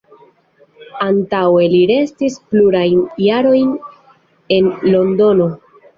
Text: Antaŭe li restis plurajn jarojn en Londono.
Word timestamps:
Antaŭe 1.07 1.67
li 1.75 1.81
restis 1.91 2.37
plurajn 2.53 2.97
jarojn 3.27 3.69
en 4.57 4.71
Londono. 4.95 5.51